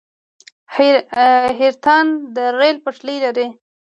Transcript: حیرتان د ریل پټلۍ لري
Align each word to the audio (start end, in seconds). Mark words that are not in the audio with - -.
حیرتان 1.57 2.07
د 2.35 2.37
ریل 2.57 2.77
پټلۍ 2.85 3.17
لري 3.25 3.47